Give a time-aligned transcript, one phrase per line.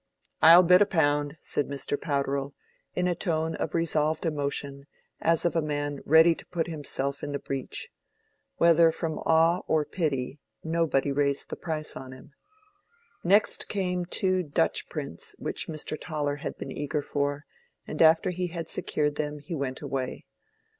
[0.41, 1.95] "I'll bid a pound!" said Mr.
[1.95, 2.55] Powderell,
[2.95, 4.87] in a tone of resolved emotion,
[5.21, 7.87] as of a man ready to put himself in the breach.
[8.57, 12.33] Whether from awe or pity, nobody raised the price on him.
[13.23, 16.01] Next came two Dutch prints which Mr.
[16.01, 17.45] Toller had been eager for,
[17.85, 20.25] and after he had secured them he went away.